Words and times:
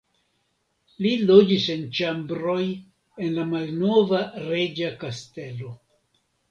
Li 1.05 1.11
loĝis 1.31 1.67
en 1.75 1.83
ĉambroj 1.99 2.57
en 3.27 3.39
la 3.39 3.47
malnova 3.53 4.27
Reĝa 4.51 4.95
Kastelo. 5.05 5.81